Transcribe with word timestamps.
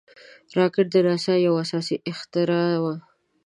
راکټ 0.57 0.85
د 0.91 0.95
ناسا 1.07 1.33
یو 1.47 1.53
اساسي 1.63 1.95
اختراع 2.11 2.69
وه 2.83 2.95